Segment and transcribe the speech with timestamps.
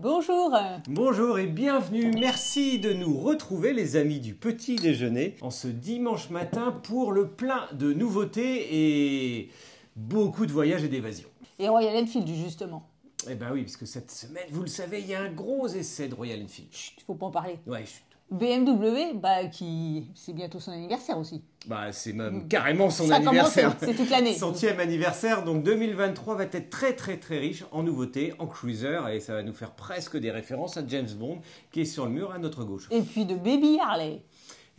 [0.00, 0.56] Bonjour
[0.88, 6.30] Bonjour et bienvenue, merci de nous retrouver les amis du petit déjeuner en ce dimanche
[6.30, 9.50] matin pour le plein de nouveautés et
[9.96, 11.28] beaucoup de voyages et d'évasion.
[11.58, 12.88] Et Royal Enfield, justement.
[13.28, 15.66] Eh ben oui, parce que cette semaine, vous le savez, il y a un gros
[15.66, 16.72] essai de Royal Enfield.
[16.72, 17.58] Chut, faut pas en parler.
[17.66, 18.04] Ouais, chut.
[18.30, 21.42] BMW, bah, qui c'est bientôt son anniversaire aussi.
[21.66, 23.70] Bah, c'est même carrément son Ça anniversaire.
[23.70, 24.34] commencé, c'est toute l'année.
[24.34, 29.20] Centième anniversaire, donc 2023 va être très très très riche en nouveautés, en cruiser, et
[29.20, 31.40] ça va nous faire presque des références à James Bond
[31.72, 32.88] qui est sur le mur à notre gauche.
[32.90, 34.22] Et puis de Baby Harley.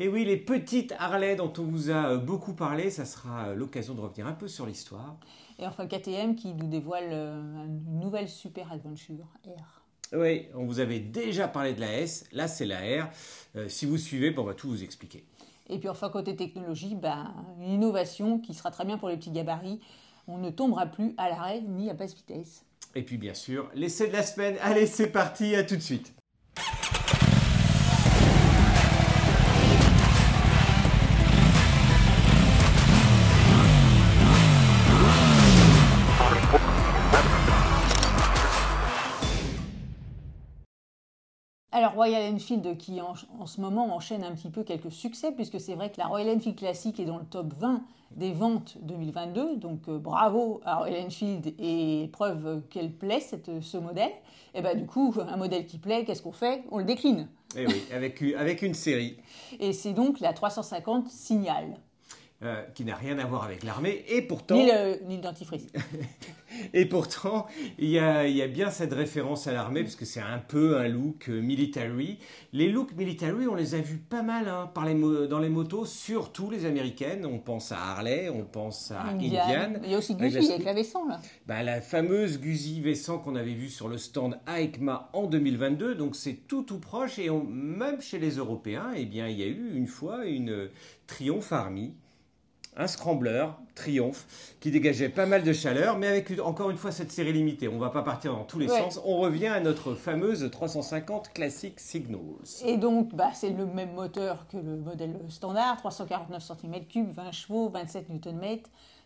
[0.02, 3.56] Et oui, les petites Harley dont on vous a euh, beaucoup parlé, ça sera euh,
[3.56, 5.18] l'occasion de revenir un peu sur l'histoire.
[5.60, 9.79] Et enfin KTM qui nous dévoile euh, une nouvelle super adventure R.
[10.14, 13.10] Oui, on vous avait déjà parlé de la S, là c'est la R.
[13.56, 15.24] Euh, si vous suivez, bon, on va tout vous expliquer.
[15.70, 19.32] Et puis enfin côté technologie, bah, une innovation qui sera très bien pour les petits
[19.32, 19.80] gabarits.
[20.28, 22.66] On ne tombera plus à l'arrêt ni à basse vitesse.
[22.96, 24.58] Et puis bien sûr, l'essai de la semaine.
[24.62, 26.12] Allez, c'est parti, à tout de suite.
[41.80, 45.62] Alors Royal Enfield qui en, en ce moment enchaîne un petit peu quelques succès puisque
[45.62, 49.56] c'est vrai que la Royal Enfield classique est dans le top 20 des ventes 2022
[49.56, 54.12] donc euh, bravo à Royal Enfield et preuve qu'elle plaît cette, ce modèle.
[54.56, 56.64] Et ben du coup un modèle qui plaît qu'est-ce qu'on fait?
[56.70, 57.30] On le décline.
[57.56, 59.16] Et oui, avec, une- avec une série.
[59.62, 61.78] Et c'est donc la 350 Signal
[62.42, 65.68] euh, qui n'a rien à voir avec l'armée, et pourtant, ni le, ni le dentifrice
[66.74, 70.40] et pourtant, il y y a bien cette référence à l'armée, parce que c'est un
[70.40, 72.18] peu un look euh, military.
[72.54, 74.94] Les looks military, on les a vus pas mal hein, par les
[75.28, 77.26] dans les motos, surtout les américaines.
[77.26, 79.42] On pense à Harley, on pense à Indian.
[79.44, 79.80] Indian.
[79.84, 83.22] il y a aussi Avec la- avec la V100 là Bah, la fameuse Guzzi V100
[83.22, 87.30] qu'on avait vue sur le stand AECMA en 2022, donc c'est tout tout proche et
[87.30, 90.72] on- même chez les Européens, eh bien il y a eu une fois une euh,
[91.08, 91.94] Triumph Army,
[92.80, 93.46] un scrambler
[93.76, 94.26] Triumph
[94.60, 97.68] qui dégageait pas mal de chaleur, mais avec encore une fois cette série limitée.
[97.68, 98.80] On va pas partir dans tous les Ouais.
[98.80, 99.00] sens.
[99.06, 102.64] On revient à notre fameuse 350 Classic Signals.
[102.66, 107.70] Et donc, bah, c'est le même moteur que le modèle standard, 349 cm3, 20 chevaux,
[107.70, 108.60] 27 Nm,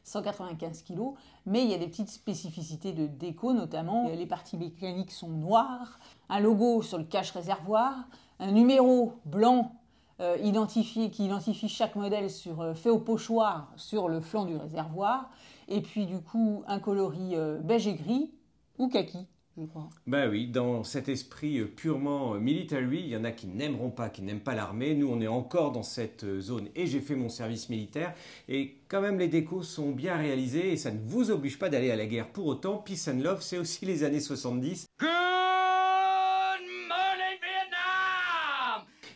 [0.04, 1.00] 195 kg.
[1.46, 6.00] Mais il y a des petites spécificités de déco, notamment les parties mécaniques sont noires,
[6.30, 7.96] un logo sur le cache réservoir,
[8.40, 9.76] un numéro blanc
[10.20, 14.56] euh, identifié qui identifie chaque modèle sur, euh, fait au pochoir sur le flanc du
[14.56, 15.30] réservoir,
[15.68, 18.32] et puis du coup un coloris euh, beige et gris
[18.78, 19.26] ou kaki,
[19.58, 19.90] je crois.
[20.06, 24.10] Bah oui, dans cet esprit euh, purement military, il y en a qui n'aimeront pas,
[24.10, 24.94] qui n'aiment pas l'armée.
[24.94, 28.14] Nous, on est encore dans cette zone et j'ai fait mon service militaire.
[28.48, 31.90] Et quand même, les décos sont bien réalisés et ça ne vous oblige pas d'aller
[31.90, 32.78] à la guerre pour autant.
[32.78, 34.86] Peace and love, c'est aussi les années 70.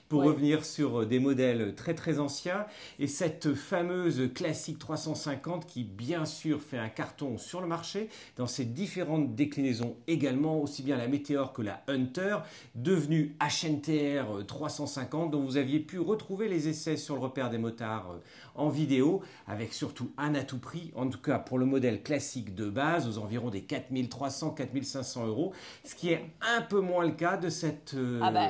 [0.10, 0.28] Pour Ouais.
[0.28, 2.66] revenir sur euh, des modèles très très anciens
[2.98, 8.08] et cette fameuse classique 350 qui bien sûr fait un carton sur le marché
[8.38, 12.38] dans ses différentes déclinaisons également, aussi bien la Meteor que la Hunter,
[12.76, 18.12] devenue HNTR 350 dont vous aviez pu retrouver les essais sur le repère des motards
[18.12, 18.20] euh,
[18.56, 22.70] en vidéo avec surtout un atout prix, en tout cas pour le modèle classique de
[22.70, 25.54] base aux environs des 4300-4500 euros,
[25.84, 27.94] ce qui est un peu moins le cas de cette...
[27.96, 28.48] euh, Ah bah,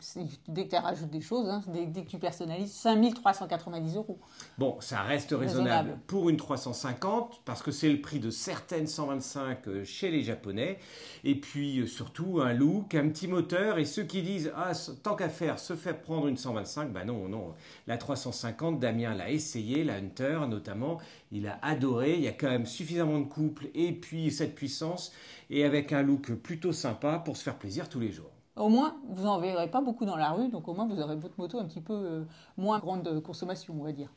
[0.00, 0.70] c'est- dès que
[1.06, 4.18] des choses, hein, dès, dès que tu personnalises, 5390 euros.
[4.58, 5.98] Bon, ça reste raisonnable, Raisonnable.
[6.06, 10.78] pour une 350 parce que c'est le prix de certaines 125 euh, chez les Japonais.
[11.24, 13.78] Et puis euh, surtout un look, un petit moteur.
[13.78, 14.72] Et ceux qui disent ah
[15.02, 17.54] tant qu'à faire, se faire prendre une 125, bah non non.
[17.86, 20.98] La 350, Damien l'a essayé, la Hunter notamment,
[21.32, 22.14] il a adoré.
[22.14, 25.12] Il y a quand même suffisamment de couple et puis cette puissance
[25.50, 28.30] et avec un look plutôt sympa pour se faire plaisir tous les jours.
[28.58, 31.14] Au moins, vous n'en verrez pas beaucoup dans la rue, donc au moins vous aurez
[31.14, 32.24] votre moto un petit peu euh,
[32.56, 34.12] moins grande consommation, on va dire.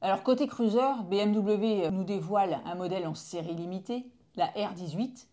[0.00, 5.26] Alors côté cruiser, BMW nous dévoile un modèle en série limitée, la R18,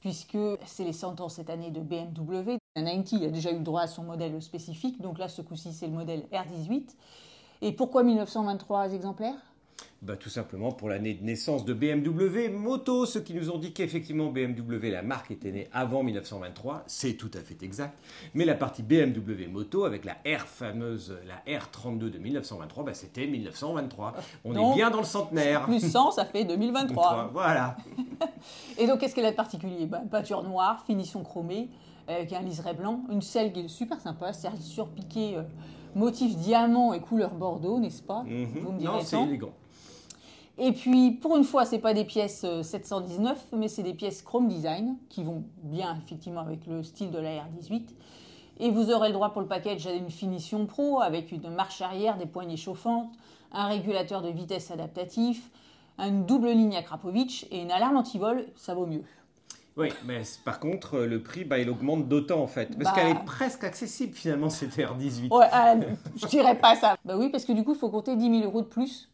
[0.00, 2.56] puisque c'est les 100 ans cette année de BMW.
[2.74, 5.86] La 90 a déjà eu droit à son modèle spécifique, donc là ce coup-ci c'est
[5.86, 6.94] le modèle R18.
[7.60, 9.47] Et pourquoi 1923 exemplaires?
[10.00, 13.72] Bah, tout simplement pour l'année de naissance de BMW Moto, ceux qui nous ont dit
[13.72, 17.98] qu'effectivement BMW, la marque, était née avant 1923, c'est tout à fait exact.
[18.32, 23.26] Mais la partie BMW Moto, avec la R fameuse, la R32 de 1923, bah, c'était
[23.26, 24.14] 1923.
[24.44, 25.64] On Donc, est bien dans le centenaire.
[25.64, 27.30] Plus 100, ça fait 2023.
[27.32, 27.76] Voilà.
[28.78, 29.86] Et donc, qu'est-ce qu'elle a de particulier?
[29.86, 31.70] Bah, peinture noire, finition chromée,
[32.06, 34.54] avec un liseré blanc, une selle qui est super sympa, serre
[34.94, 35.42] piquée, euh,
[35.96, 38.22] motif diamant et couleur bordeaux, n'est-ce pas?
[38.22, 38.46] Mhm.
[38.62, 39.52] Vous me direz Non, c'est élégant.
[40.60, 44.22] Et puis, pour une fois, c'est pas des pièces 719, euh, mais c'est des pièces
[44.22, 47.84] Chrome Design qui vont bien effectivement avec le style de la R18.
[48.60, 51.80] Et vous aurez le droit pour le package à une finition pro avec une marche
[51.80, 53.12] arrière, des poignées chauffantes,
[53.52, 55.48] un régulateur de vitesse adaptatif,
[55.98, 59.04] une double ligne à Krapovic et une alarme anti-vol, ça vaut mieux.
[59.76, 62.76] Oui, mais par contre, le prix, bah, il augmente d'autant en fait.
[62.76, 63.22] Parce qu'elle est bah.
[63.24, 65.32] presque accessible finalement, cette R18.
[65.32, 66.96] Ouais, euh, je dirais pas ça.
[67.04, 69.08] Bah oui, parce que du coup, il faut compter 10 000 euros de plus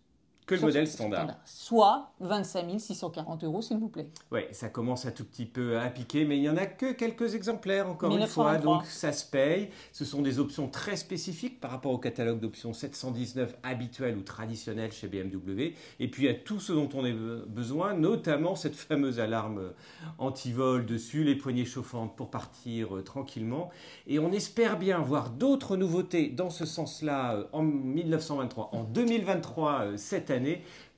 [0.47, 1.29] que le modèle standard.
[1.47, 4.09] Soit 25 640 euros, s'il vous plaît.
[4.31, 6.93] Oui, ça commence à tout petit peu à piquer, mais il n'y en a que
[6.93, 9.71] quelques exemplaires, encore une fois, donc ça se paye.
[9.93, 14.93] Ce sont des options très spécifiques par rapport au catalogue d'options 719 habituel ou traditionnel
[14.93, 15.75] chez BMW.
[15.99, 17.13] Et puis, a tout ce dont on a
[17.47, 19.73] besoin, notamment cette fameuse alarme
[20.19, 23.71] anti-vol dessus, les poignées chauffantes pour partir euh, tranquillement.
[24.07, 29.97] Et on espère bien voir d'autres nouveautés dans ce sens-là euh, en 1923, en 2023,
[29.97, 30.34] cette année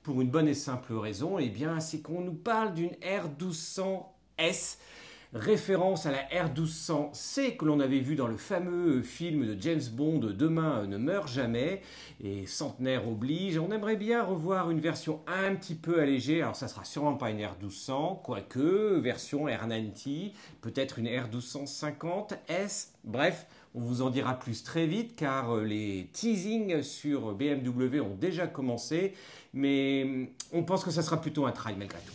[0.03, 4.77] pour une bonne et simple raison, eh bien c'est qu'on nous parle d'une R1200S
[5.33, 10.19] référence à la R1200C que l'on avait vu dans le fameux film de James Bond
[10.19, 11.81] Demain ne meurt jamais
[12.23, 13.57] et centenaire oblige.
[13.57, 16.41] On aimerait bien revoir une version un petit peu allégée.
[16.41, 20.31] Alors ça sera sûrement pas une R1200, quoique version R90,
[20.61, 22.89] peut-être une R1250S.
[23.03, 28.15] Bref, on vous en dira plus très vite car euh, les teasings sur BMW ont
[28.15, 29.13] déjà commencé,
[29.53, 32.13] mais hum, on pense que ça sera plutôt un trail malgré tout.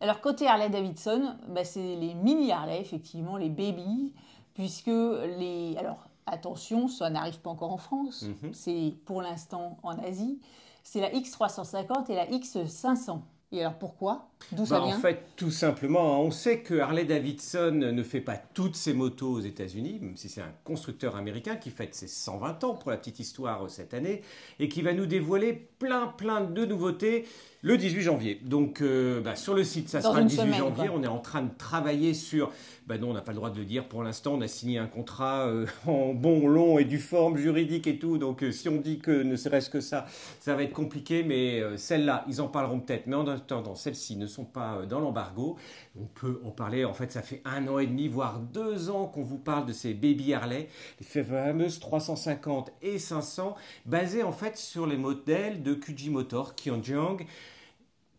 [0.00, 4.12] Alors côté Harley Davidson, bah, c'est les mini Harley effectivement, les baby,
[4.54, 5.74] puisque les...
[5.78, 8.54] Alors attention, ça n'arrive pas encore en France, mhm.
[8.54, 10.40] c'est pour l'instant en Asie,
[10.84, 13.20] c'est la X350 et la X500.
[13.52, 14.28] Et alors pourquoi?
[14.50, 18.20] D'où ça bah, vient En fait, tout simplement, on sait que Harley Davidson ne fait
[18.20, 22.08] pas toutes ses motos aux États-Unis, même si c'est un constructeur américain qui fête ses
[22.08, 24.22] 120 ans pour la petite histoire cette année,
[24.58, 27.24] et qui va nous dévoiler plein plein de nouveautés
[27.62, 28.40] le 18 janvier.
[28.42, 30.88] Donc euh, bah, sur le site, ça sera le 18 janvier.
[30.92, 32.50] On est en train de travailler sur.
[32.86, 34.34] Bah non, on n'a pas le droit de le dire pour l'instant.
[34.34, 38.18] On a signé un contrat euh, en bon, long et du forme juridique et tout.
[38.18, 40.06] Donc euh, si on dit que ne serait-ce que ça,
[40.40, 41.22] ça va être compliqué.
[41.22, 43.06] Mais celle-là, ils en parleront peut-être.
[43.06, 45.56] Mais en attendant, celles-ci ne sont pas dans l'embargo.
[46.00, 46.84] On peut en parler.
[46.84, 49.72] En fait, ça fait un an et demi, voire deux ans qu'on vous parle de
[49.72, 50.68] ces baby Harley,
[51.00, 53.54] les fameuses 350 et 500,
[53.86, 57.26] basées en fait sur les modèles de Kuji Motor, Kyongyang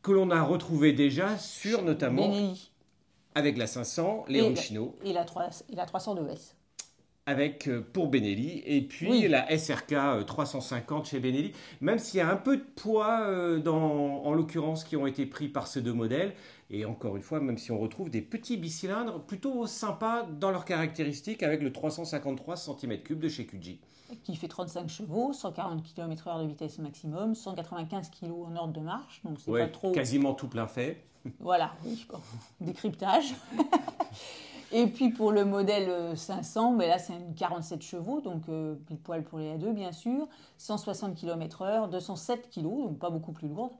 [0.03, 2.53] que l'on a retrouvé déjà sur notamment
[3.35, 4.95] avec la 500, les Honchino.
[5.03, 6.53] Et la, 3, et la 302S.
[7.25, 12.21] Avec euh, pour Benelli et puis la SRK 350 euh, chez Benelli, même s'il y
[12.21, 15.81] a un peu de poids euh, dans, en l'occurrence qui ont été pris par ces
[15.81, 16.33] deux modèles,
[16.69, 20.65] et encore une fois, même si on retrouve des petits bicylindres plutôt sympas dans leurs
[20.65, 23.79] caractéristiques avec le 353 cm3 de chez Kuji
[24.23, 29.21] qui fait 35 chevaux, 140 km/h de vitesse maximum, 195 kg en ordre de marche,
[29.23, 29.91] donc c'est pas trop.
[29.91, 31.03] Quasiment tout plein fait.
[31.39, 32.05] Voilà, oui,
[32.59, 33.33] décryptage.
[34.75, 38.97] Et puis pour le modèle 500, mais là c'est une 47 chevaux, donc euh, pile
[38.97, 40.27] poil pour les A2 bien sûr,
[40.57, 43.73] 160 km/h, 207 kg, donc pas beaucoup plus lourde.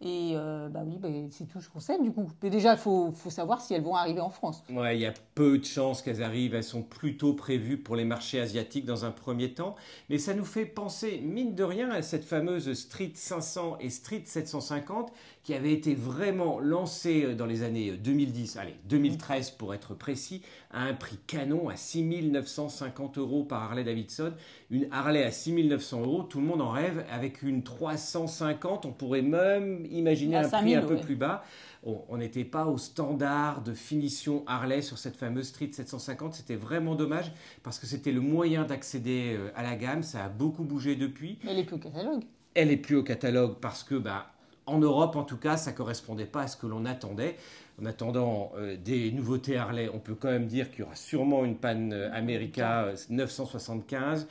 [0.00, 2.30] Et euh, bah oui, bah, c'est tout ce qu'on sait du coup.
[2.42, 4.62] Mais déjà, il faut, savoir si elles vont arriver en France.
[4.70, 6.54] Ouais, il y a peu de chances qu'elles arrivent.
[6.54, 9.74] Elles sont plutôt prévues pour les marchés asiatiques dans un premier temps.
[10.08, 14.22] Mais ça nous fait penser, mine de rien, à cette fameuse Street 500 et Street
[14.24, 15.12] 750
[15.48, 19.94] qui avait été vraiment lancée euh, dans les années 2010, euh, allez, 2013 pour être
[19.94, 24.34] précis, à un prix canon à 6 950 euros par Harley Davidson.
[24.70, 27.02] Une Harley à 6 900 euros, tout le monde en rêve.
[27.10, 31.44] Avec une 350, on pourrait même imaginer un prix un peu plus bas.
[31.84, 36.34] on n'était pas au standard de finition Harley sur cette fameuse Street 750.
[36.34, 40.02] C'était vraiment dommage parce que c'était le moyen d'accéder euh, à la gamme.
[40.02, 41.38] Ça a beaucoup bougé depuis.
[41.44, 42.22] Mais elle est plus au catalogue.
[42.54, 44.32] Elle est plus au catalogue parce que bah,
[44.66, 47.36] en Europe, en tout cas, ça ne correspondait pas à ce que l'on attendait.
[47.80, 51.44] En attendant euh, des nouveautés Harley, on peut quand même dire qu'il y aura sûrement
[51.44, 54.26] une panne euh, America 975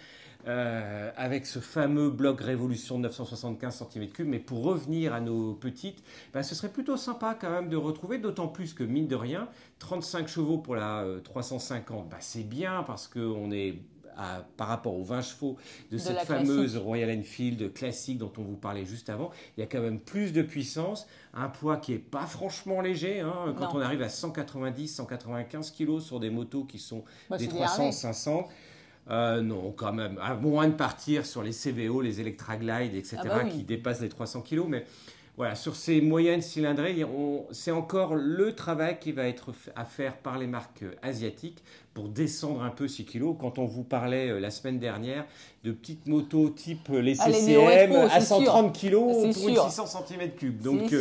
[0.48, 4.24] euh, avec ce fameux bloc Révolution de 975 cm3.
[4.24, 8.18] Mais pour revenir à nos petites, ben, ce serait plutôt sympa quand même de retrouver,
[8.18, 9.50] d'autant plus que mine de rien,
[9.80, 13.76] 35 chevaux pour la 350, ben, c'est bien parce qu'on est
[14.56, 15.58] par rapport aux 20 chevaux
[15.92, 19.68] de, cette fameuse Royal Enfield classique dont on vous parlait juste avant, il y a
[19.68, 23.20] quand même plus de puissance, un poids qui est pas franchement léger.
[23.20, 27.48] Hein, quand on arrive à 190, 195 kg sur des motos qui sont bah, des
[27.48, 28.48] 300, 500.
[29.10, 33.18] Euh, non, quand même, à moins de partir sur les CVO, les Electra Glide, etc.,
[33.20, 34.86] ah bah qui dépassent les 300 kg, mais
[35.38, 37.06] voilà, sur ces moyennes cylindrées,
[37.52, 42.10] c'est encore le travail qui va être à faire par les marques euh, asiatiques pour
[42.10, 43.36] descendre un peu ces kilos.
[43.40, 45.26] Quand on vous parlait euh, la semaine dernière
[45.64, 50.58] de petites motos type euh, les CCM à 130 kilos pour une 600 cm3.
[50.58, 50.92] Donc,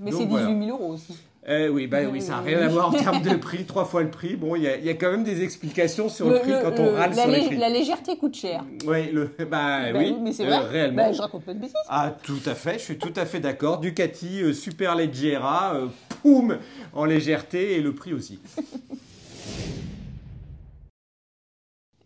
[0.00, 1.16] Mais c'est 18 000 euros aussi.
[1.48, 4.02] Euh, oui, bah, oui, ça n'a rien à voir en termes de prix, trois fois
[4.02, 4.34] le prix.
[4.34, 7.28] Bon, il y, a quand même des explications sur le, prix quand on râle sur
[7.28, 7.56] les prix.
[7.56, 8.64] La légèreté coûte cher.
[8.84, 10.58] Oui, le, bah, bah oui, mais c'est vrai.
[10.58, 11.04] réellement.
[11.04, 11.76] Bah, je raconte pas de bêtises.
[11.88, 13.78] Ah, tout à fait, je suis tout à fait d'accord.
[13.78, 15.86] Ducati, euh, Super Leggera, euh,
[16.22, 16.58] poum,
[16.92, 18.40] en légèreté et le prix aussi.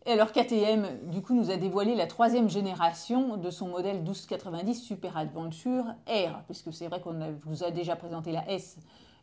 [0.06, 4.75] Et alors KTM, du coup, nous a dévoilé la troisième génération de son modèle 1290
[4.75, 8.78] Super Adventure R, puisque c'est vrai qu'on vous a déjà présenté la S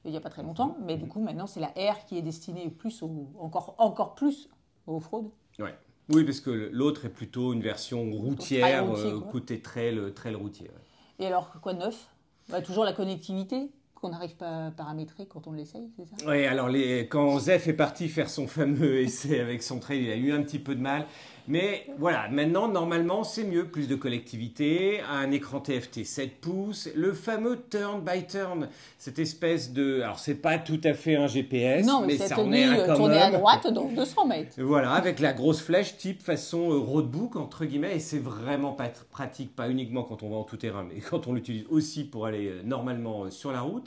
[0.08, 2.22] il n'y a pas très longtemps, mais du coup maintenant c'est la R qui est
[2.22, 4.50] destinée plus au, encore, encore plus
[4.88, 5.30] aux fraudes.
[5.60, 5.76] Ouais.
[6.10, 10.72] Oui, parce que l'autre est plutôt une version routière, euh, côté trail, trail routier.
[11.20, 12.10] Et alors, quoi de neuf?
[12.50, 16.16] Bah, Toujours la connectivité qu'on n'arrive pas à paramétrer quand on l'essaye, c'est ça?
[16.28, 20.12] Oui, alors les, quand Zef est parti faire son fameux essai avec son trail, il
[20.12, 21.08] a eu un petit peu de mal.
[21.48, 23.68] Mais voilà, maintenant, normalement, c'est mieux.
[23.68, 29.72] Plus de collectivité, un écran TFT 7 pouces, le fameux turn by turn, cette espèce
[29.72, 30.02] de...
[30.02, 32.96] Alors, c'est pas tout à fait un GPS, non, mais, ça en est un euh,
[32.96, 34.58] tourner à droite, donc 200 mètres.
[34.62, 38.90] Voilà, avec la grosse flèche type façon euh, roadbook, entre guillemets, et c'est vraiment pas
[39.12, 42.26] pratique, pas uniquement quand on va en tout terrain, mais quand on l'utilise aussi pour
[42.26, 43.86] aller euh, normalement sur la route.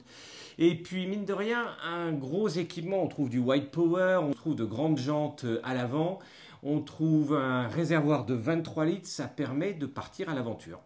[0.58, 4.56] Et puis, mine de rien, un gros équipement, on trouve du white power, on trouve
[4.56, 6.18] de grandes jantes à l'avant,
[6.62, 10.80] on trouve un réservoir de 23 litres, ça permet de partir à l'aventure.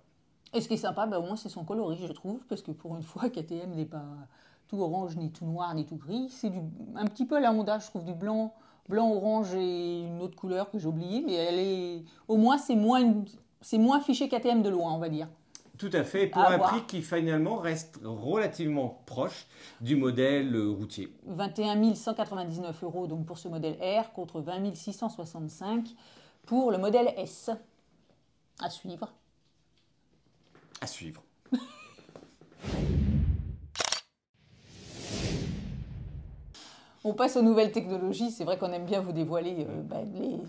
[0.53, 2.71] Et ce qui est sympa, bah, au moins c'est son coloris, je trouve, parce que
[2.71, 4.05] pour une fois, KTM n'est pas
[4.69, 6.29] tout orange, ni tout noir, ni tout gris.
[6.31, 6.53] C'est
[6.95, 8.55] un petit peu la Honda, je trouve, du blanc,
[8.89, 12.77] blanc, orange et une autre couleur que j'ai oubliée, mais elle est, au moins c'est
[12.77, 13.03] moins,
[13.61, 15.29] c'est moins fiché KTM de loin, on va dire.
[15.77, 19.47] Tout à fait, pour un prix qui finalement reste relativement proche
[19.81, 21.13] du modèle routier.
[21.27, 25.89] 21 199 euros donc pour ce modèle R contre 20 665
[26.47, 27.51] pour le modèle S.
[28.61, 29.13] À suivre.
[30.81, 31.25] À suivre.
[37.07, 38.31] On passe aux nouvelles technologies.
[38.31, 39.99] C'est vrai qu'on aime bien vous dévoiler euh, bah,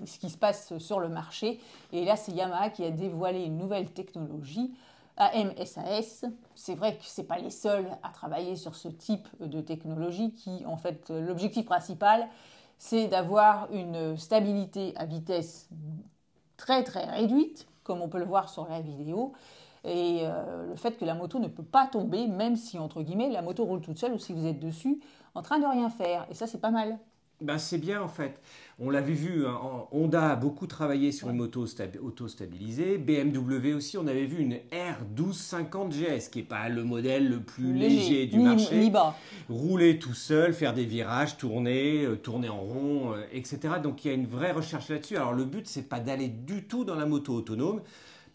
[0.06, 1.60] ce qui se passe sur le marché.
[1.92, 4.72] Et là, c'est Yamaha qui a dévoilé une nouvelle technologie
[5.18, 10.34] AMSAS, c'est vrai que ce pas les seuls à travailler sur ce type de technologie
[10.34, 12.28] qui, en fait, l'objectif principal,
[12.78, 15.70] c'est d'avoir une stabilité à vitesse
[16.58, 19.34] très très réduite, comme on peut le voir sur la vidéo,
[19.84, 23.30] et euh, le fait que la moto ne peut pas tomber, même si, entre guillemets,
[23.30, 25.00] la moto roule toute seule ou si vous êtes dessus
[25.36, 26.26] en train de rien faire.
[26.30, 26.98] Et ça, c'est pas mal.
[27.42, 28.40] Ben, c'est bien en fait.
[28.80, 29.58] On l'avait vu, hein,
[29.92, 31.66] Honda a beaucoup travaillé sur une moto
[32.02, 32.98] auto-stabilisée.
[32.98, 37.74] BMW aussi, on avait vu une R1250 GS, qui n'est pas le modèle le plus
[37.74, 38.92] léger, du marché.
[39.50, 43.76] Rouler tout seul, faire des virages, tourner, euh, tourner en rond, euh, etc.
[43.84, 45.18] Donc il y a une vraie recherche là-dessus.
[45.18, 47.82] Alors le but, c'est pas d'aller du tout dans la moto autonome.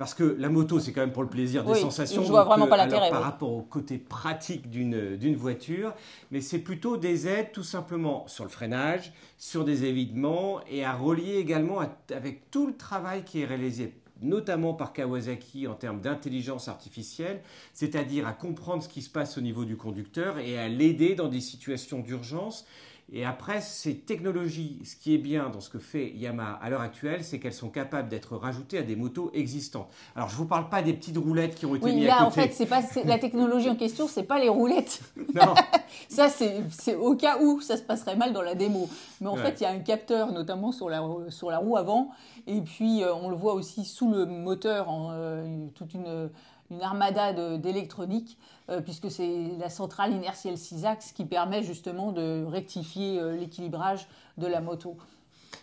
[0.00, 2.23] Parce que la moto, c'est quand même pour le plaisir des sensations.
[2.23, 3.11] Je vois vraiment pas l'intérêt.
[3.11, 5.92] Par rapport au côté pratique d'une voiture,
[6.30, 10.95] mais c'est plutôt des aides tout simplement sur le freinage, sur des évitements et à
[10.95, 11.80] relier également
[12.11, 13.92] avec tout le travail qui est réalisé
[14.23, 17.42] notamment par Kawasaki en termes d'intelligence artificielle,
[17.73, 21.28] c'est-à-dire à comprendre ce qui se passe au niveau du conducteur et à l'aider dans
[21.28, 22.66] des situations d'urgence
[23.12, 26.80] et après, ces technologies, ce qui est bien dans ce que fait Yamaha à l'heure
[26.80, 29.88] actuelle, c'est qu'elles sont capables d'être rajoutées à des motos existantes.
[30.14, 32.24] Alors, je ne vous parle pas des petites roulettes qui ont été mises à côté.
[32.24, 35.00] en fait, c'est pas la technologie en question, c'est pas les roulettes.
[35.34, 35.54] Non.
[36.08, 38.88] ça, c'est au cas où ça se passerait mal dans la démo.
[39.20, 42.10] Mais en fait, il y a un capteur, notamment sur la, sur la roue avant,
[42.46, 46.30] et puis euh, on le voit aussi sous le moteur, en, euh, toute une
[46.70, 52.44] une armada d'électronique, euh, puisque c'est la centrale inertielle 6 axes qui permet justement de
[52.44, 54.06] rectifier euh, l'équilibrage
[54.38, 54.96] de la moto.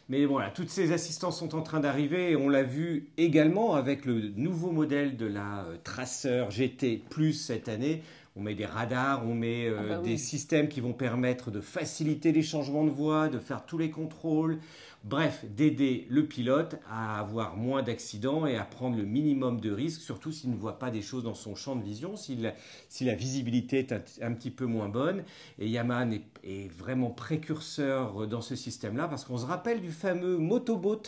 [0.10, 4.30] Mais voilà, toutes ces assistances sont en train d'arriver on l'a vu également avec le
[4.36, 8.04] nouveau modèle de la euh, Tracer GT Plus cette année.
[8.38, 12.32] On met des radars, on met ah bah des systèmes qui vont permettre de faciliter
[12.32, 14.60] les changements de voie, de faire tous les contrôles,
[15.04, 20.02] Bref, d'aider le pilote à avoir moins d'accidents et à prendre le minimum de risques,
[20.02, 23.78] surtout s'il ne voit pas des choses dans son champ de vision, si la, visibilité
[23.80, 25.24] est un, petit peu moins bonne.
[25.60, 31.04] Et Yaman est, vraiment précurseur dans ce système-là, parce qu'on se rappelle du fameux Motobot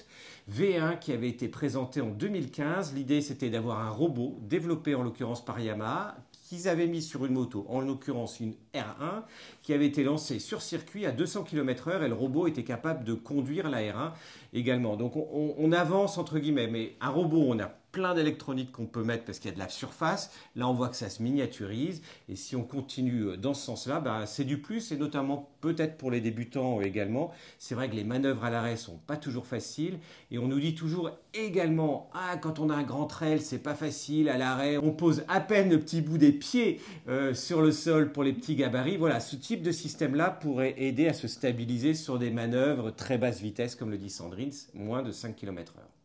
[0.49, 2.93] V1 qui avait été présenté en 2015.
[2.93, 6.15] L'idée, c'était d'avoir un robot développé en l'occurrence par Yamaha,
[6.49, 9.23] qu'ils avaient mis sur une moto, en l'occurrence une R1
[9.61, 13.13] qui avait été lancé sur circuit à 200 km/h et le robot était capable de
[13.13, 14.11] conduire la R1
[14.53, 14.95] également.
[14.95, 19.25] Donc on, avance entre guillemets, mais un robot, on a plein d'électronique qu'on peut mettre
[19.25, 20.31] parce qu'il y a de la surface.
[20.55, 22.01] Là, on voit que ça se miniaturise.
[22.27, 25.97] Et si on continue euh, dans ce sens-là, bah, c'est du plus, et notamment peut-être
[25.97, 27.31] pour les débutants également.
[27.57, 29.97] C'est vrai que les manœuvres à l'arrêt sont pas toujours faciles.
[30.29, 33.75] Et on nous dit toujours également, ah, quand on a un grand trail, c'est pas
[33.75, 34.77] facile à l'arrêt.
[34.77, 38.33] On pose à peine le petit bout des pieds euh, sur le sol pour les
[38.33, 38.55] petits
[38.97, 43.39] Voilà, ce type de système-là pourrait aider à se stabiliser sur des manœuvres très basse
[43.39, 45.98] vitesse, comme le dit Sandrine, moins de 5 km/h.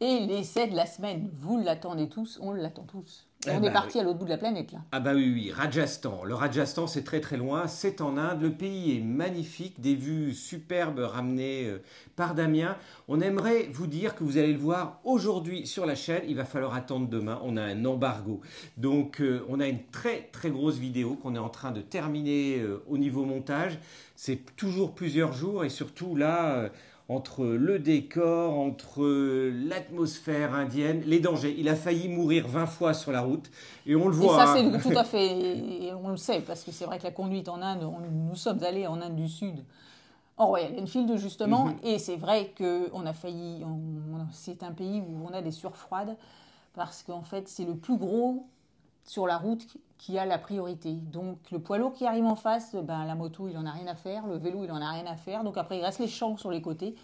[0.00, 3.26] Et l'essai de la semaine, vous l'attendez tous, on l'attend tous.
[3.46, 4.80] Eh on est bah parti à l'autre bout de la planète là.
[4.92, 6.24] Ah bah oui, oui, Rajasthan.
[6.24, 8.42] Le Rajasthan, c'est très très loin, c'est en Inde.
[8.42, 11.82] Le pays est magnifique, des vues superbes ramenées euh,
[12.14, 12.76] par Damien.
[13.08, 16.24] On aimerait vous dire que vous allez le voir aujourd'hui sur la chaîne.
[16.28, 17.40] Il va falloir attendre demain.
[17.42, 18.40] On a un embargo.
[18.76, 22.58] Donc euh, on a une très très grosse vidéo qu'on est en train de terminer
[22.58, 23.78] euh, au niveau montage.
[24.14, 26.70] C'est toujours plusieurs jours et surtout là
[27.08, 29.04] entre le décor, entre
[29.68, 31.54] l'atmosphère indienne, les dangers.
[31.56, 33.48] Il a failli mourir 20 fois sur la route
[33.86, 34.34] et on le voit.
[34.34, 34.78] Et ça, c'est hein.
[34.82, 35.92] tout à fait.
[36.02, 38.86] On le sait parce que c'est vrai que la conduite en Inde, nous sommes allés
[38.86, 39.64] en Inde du Sud
[40.38, 41.76] en Royal Enfield justement, mhm.
[41.82, 43.64] et c'est vrai qu'on a failli.
[44.32, 46.16] C'est un pays où on a des sueurs froides
[46.74, 48.46] parce qu'en fait, c'est le plus gros
[49.06, 49.66] sur la route
[49.98, 50.92] qui a la priorité.
[50.92, 53.86] Donc le poids lourd qui arrive en face, ben, la moto, il en a rien
[53.86, 55.44] à faire, le vélo, il en a rien à faire.
[55.44, 56.94] Donc après, il reste les champs sur les côtés.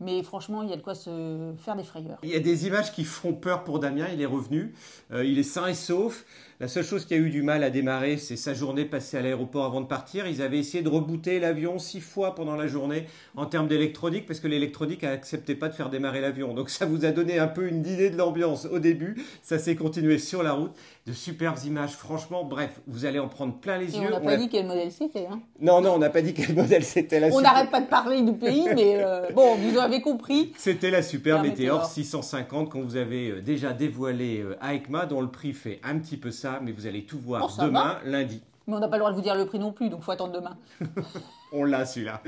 [0.00, 2.18] Mais franchement, il y a de quoi se faire des frayeurs.
[2.24, 4.06] Il y a des images qui font peur pour Damien.
[4.12, 4.74] Il est revenu.
[5.12, 6.24] Euh, il est sain et sauf.
[6.58, 9.22] La seule chose qui a eu du mal à démarrer, c'est sa journée passée à
[9.22, 10.26] l'aéroport avant de partir.
[10.26, 13.06] Ils avaient essayé de rebooter l'avion six fois pendant la journée
[13.36, 16.54] en termes d'électronique parce que l'électronique n'acceptait pas de faire démarrer l'avion.
[16.54, 19.22] Donc ça vous a donné un peu une idée de l'ambiance au début.
[19.42, 20.72] Ça s'est continué sur la route.
[21.06, 22.44] De superbes images, franchement.
[22.44, 24.06] Bref, vous allez en prendre plein les yeux.
[24.06, 25.26] On n'a pas dit quel modèle c'était.
[25.26, 25.40] Hein.
[25.60, 27.30] non, non, on n'a pas dit quel modèle c'était.
[27.30, 30.54] On n'arrête pas de parler du pays, mais euh, bon, vous avez compris.
[30.56, 35.20] C'était la Super Météor 650 qu'on vous avait euh, déjà dévoilé euh, à ECMA, dont
[35.20, 38.40] le prix fait un petit peu ça mais vous allez tout voir oh, demain, lundi.
[38.66, 40.12] Mais on n'a pas le droit de vous dire le prix non plus, donc faut
[40.12, 40.56] attendre demain.
[41.52, 42.22] on l'a celui-là.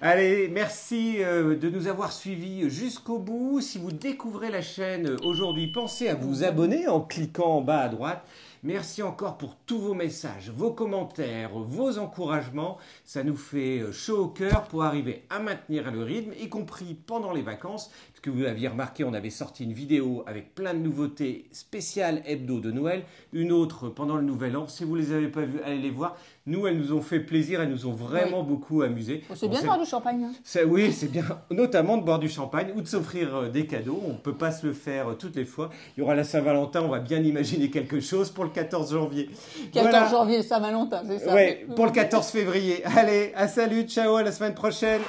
[0.00, 3.60] Allez, merci euh, de nous avoir suivis jusqu'au bout.
[3.60, 7.88] Si vous découvrez la chaîne aujourd'hui, pensez à vous abonner en cliquant en bas à
[7.88, 8.24] droite.
[8.64, 12.78] Merci encore pour tous vos messages, vos commentaires, vos encouragements.
[13.04, 16.94] Ça nous fait euh, chaud au cœur pour arriver à maintenir le rythme, y compris
[16.94, 17.90] pendant les vacances.
[18.12, 22.60] Puisque vous aviez remarqué, on avait sorti une vidéo avec plein de nouveautés spéciales hebdo
[22.60, 24.68] de Noël, une autre pendant le Nouvel An.
[24.68, 26.16] Si vous ne les avez pas vues, allez les voir.
[26.44, 29.22] Nous, elles nous ont fait plaisir, elles nous ont vraiment beaucoup amusés.
[29.34, 30.24] C'est bien de boire du champagne.
[30.24, 30.60] Hein.
[30.66, 34.02] Oui, c'est bien, notamment de boire du champagne ou de s'offrir euh, des cadeaux.
[34.04, 35.70] On ne peut pas se le faire euh, toutes les fois.
[35.96, 39.30] Il y aura la Saint-Valentin, on va bien imaginer quelque chose pour le 14 janvier.
[39.72, 42.82] 14 janvier, Saint-Valentin, c'est ça Oui, pour le 14 février.
[42.96, 45.00] Allez, à salut, ciao, à la semaine prochaine.